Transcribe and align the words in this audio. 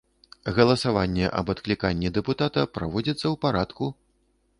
Галасаванне 0.59 1.27
аб 1.41 1.51
адкліканні 1.53 2.11
дэпутата 2.15 2.65
праводзіцца 2.79 3.21
ў 3.21 3.35
парадку. 3.45 3.91